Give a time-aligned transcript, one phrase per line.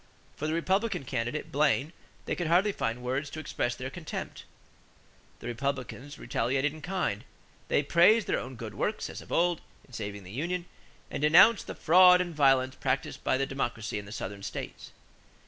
[0.35, 1.93] For the Republican candidate, Blaine,
[2.25, 4.45] they could hardly find words to express their contempt.
[5.41, 7.23] The Republicans retaliated in kind.
[7.67, 10.65] They praised their own good works, as of old, in saving the union,
[11.11, 14.89] and denounced the "fraud and violence practiced by the Democracy in the Southern states."